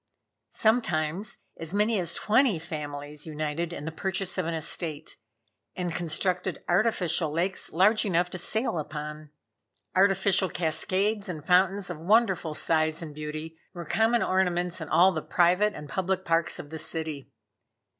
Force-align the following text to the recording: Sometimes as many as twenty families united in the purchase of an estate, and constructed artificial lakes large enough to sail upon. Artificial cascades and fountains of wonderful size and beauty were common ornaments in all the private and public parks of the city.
Sometimes 0.49 1.37
as 1.57 1.75
many 1.75 1.99
as 1.99 2.15
twenty 2.15 2.57
families 2.57 3.27
united 3.27 3.71
in 3.71 3.85
the 3.85 3.91
purchase 3.91 4.35
of 4.39 4.47
an 4.47 4.55
estate, 4.55 5.15
and 5.75 5.93
constructed 5.93 6.63
artificial 6.67 7.29
lakes 7.31 7.71
large 7.71 8.03
enough 8.03 8.27
to 8.31 8.39
sail 8.39 8.79
upon. 8.79 9.29
Artificial 9.95 10.49
cascades 10.49 11.29
and 11.29 11.45
fountains 11.45 11.91
of 11.91 11.99
wonderful 11.99 12.55
size 12.55 13.03
and 13.03 13.13
beauty 13.13 13.59
were 13.75 13.85
common 13.85 14.23
ornaments 14.23 14.81
in 14.81 14.89
all 14.89 15.11
the 15.11 15.21
private 15.21 15.75
and 15.75 15.87
public 15.87 16.25
parks 16.25 16.57
of 16.57 16.71
the 16.71 16.79
city. 16.79 17.29